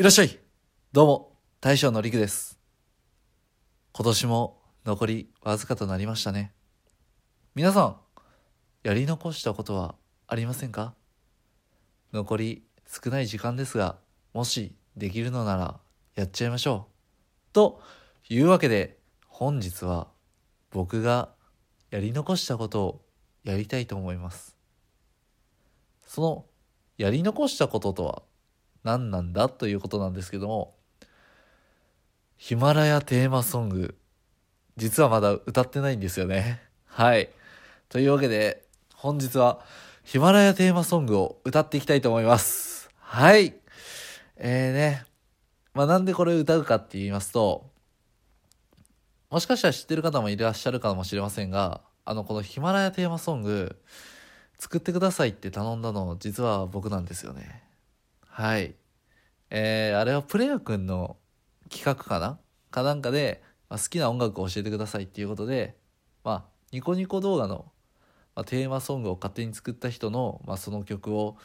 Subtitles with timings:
[0.00, 0.38] いらっしゃい
[0.92, 2.58] どうも、大将のりくです。
[3.92, 6.54] 今年も残りわずかとなりましたね。
[7.54, 7.96] 皆さん、
[8.82, 10.94] やり残したことはありませんか？
[12.14, 13.98] 残り少ない時間ですが、
[14.32, 15.80] もしできるのなら
[16.14, 16.86] やっちゃいましょ
[17.50, 17.52] う。
[17.52, 17.82] と
[18.30, 18.96] いうわけで、
[19.26, 20.08] 本日は
[20.70, 21.28] 僕が
[21.90, 23.04] やり残したことを
[23.44, 24.56] やりたいと思います。
[26.06, 26.46] その
[26.96, 28.22] やり残したこととは
[28.84, 30.74] 何なんだということなんですけども
[32.36, 33.94] ヒマラヤテーマソング
[34.76, 36.62] 実はまだ歌ってないんですよね。
[36.86, 37.28] はい。
[37.90, 39.60] というわけで本日は
[40.04, 42.88] ヒマラヤテーマソングを歌っていきたいと思います。
[42.98, 43.54] はい。
[44.36, 45.04] えーね。
[45.74, 47.70] まあなんでこれ歌うかって言いますと
[49.28, 53.76] もしかしたら知ってる方もいらっしゃるかもしれませんがあのこのヒマラヤテーマソング
[54.58, 57.62] 作ってくださいって頼んだの実は僕なんですよね。
[58.40, 58.74] はい。
[59.50, 61.18] えー、あれはプレイヤーくんの
[61.68, 62.38] 企画かな？
[62.70, 65.76] かなんかで、まあ、好きな音楽を教えてくださいっていうことで、
[66.24, 67.70] まあ、ニコニコ動画の、
[68.34, 71.36] まあ、テーマソングを勝手に作った人の、まあ、その曲を、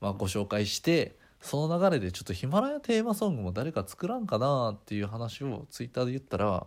[0.00, 6.66] まあ、ご紹介して、その流れでちょっとヒマラヤテーマソングも誰か作らんかなっていう話をツイッターで言ったら、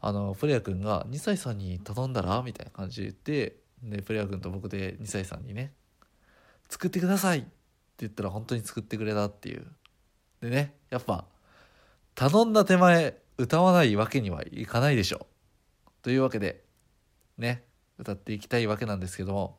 [0.00, 2.42] あの、プレイヤーくんが2歳さんに頼んだら？
[2.42, 5.72] みたいな感じで言って、で、プレイヤーくんと僕で2歳さんにね、
[6.68, 7.46] 作ってください
[8.00, 9.66] 言ったら本当に作ってくれたっていう。
[10.40, 11.24] でね、やっぱ、
[12.14, 15.26] 頼んだ手前、歌わないわけにはいかないでしょ
[15.86, 15.90] う。
[16.02, 16.64] というわけで、
[17.38, 17.64] ね、
[17.98, 19.58] 歌っていきたいわけなんですけども、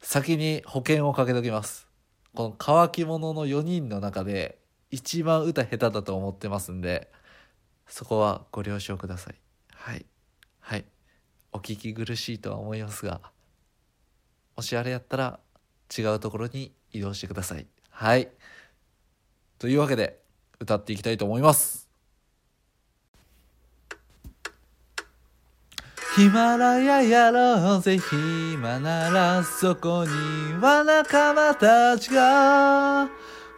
[0.00, 1.88] 先に保険をかけときます。
[2.34, 4.58] この乾き者の4人の中で、
[4.90, 7.10] 一番歌下手だと思ってますんで、
[7.86, 9.34] そこはご了承ください。
[9.72, 10.06] はい。
[10.60, 10.84] はい。
[11.52, 13.20] お聞き苦しいとは思いますが、
[14.56, 15.40] もしあれやったら
[15.96, 17.66] 違うところに移動してください。
[17.90, 18.28] はい。
[19.58, 20.20] というわけで、
[20.58, 21.90] 歌っていきたいと思います。
[26.16, 30.10] ヒマラヤやろうぜ暇ならそこに
[30.60, 33.08] は仲間たちが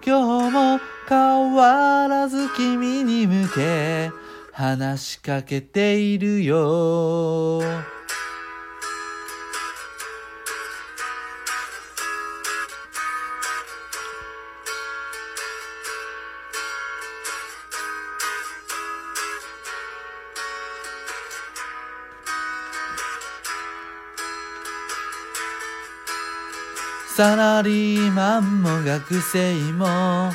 [0.04, 4.12] 今日も変わらず君に向け
[4.53, 7.62] 話しかけているよ
[27.15, 30.33] サラリーマンも学生も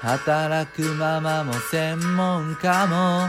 [0.00, 3.28] 働くママも専門家も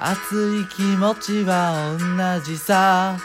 [0.00, 3.16] 熱い気持ちは同じさ。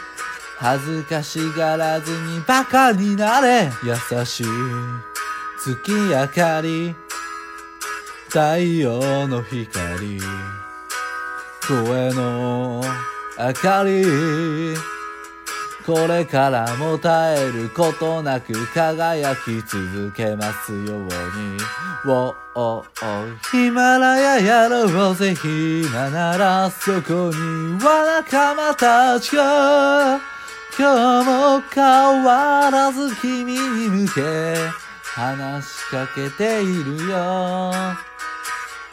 [0.58, 3.68] 恥ずかしがらずにバカになれ。
[3.82, 4.46] 優しい
[5.58, 6.94] 月明かり。
[8.28, 10.20] 太陽の光。
[11.66, 12.80] 声の
[13.36, 14.99] 明かり。
[15.90, 21.08] これからも絶えることなく輝き続けますように。
[22.04, 22.84] ウォーお
[23.50, 30.20] ヒマラヤやろうぜ暇ならそこには仲間たちが
[30.78, 34.54] 今日も変わらず君に向け
[35.02, 37.72] 話しかけているよ。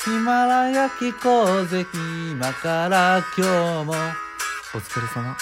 [0.04, 3.46] ヒマラヤ聞こうぜ今から今
[3.82, 3.94] 日も
[4.74, 5.38] お疲れ様。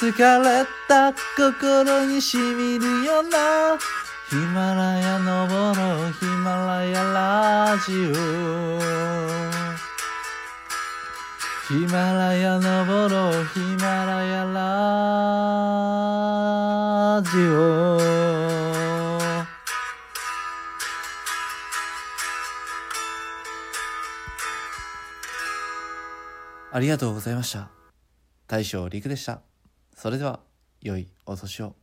[0.00, 3.76] 疲れた心にしみるような
[4.30, 8.14] ヒマラヤ登ろうヒマラヤラジオ。
[11.66, 14.52] ヒマラヤ登ろうヒマラヤラ
[17.20, 17.98] ジオ。
[26.70, 27.68] ありがとうございました。
[28.46, 29.40] 大将陸でした。
[29.98, 30.38] それでは
[30.80, 31.74] 良いお年を。